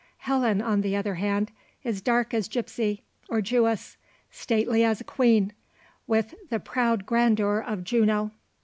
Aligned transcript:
Helen, 0.17 0.63
on 0.63 0.81
the 0.81 0.95
other 0.95 1.13
hand, 1.13 1.51
is 1.83 2.01
dark 2.01 2.33
as 2.33 2.47
gipsy, 2.47 3.03
or 3.29 3.39
Jewess; 3.39 3.97
stately 4.31 4.83
as 4.83 4.99
a 4.99 5.03
queen, 5.03 5.53
with 6.07 6.33
the 6.49 6.59
proud 6.59 7.05
grandeur 7.05 7.59
of 7.59 7.83
Juno. 7.83 8.31